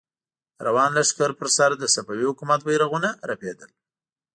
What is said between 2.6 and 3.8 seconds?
بيرغونه رپېدل.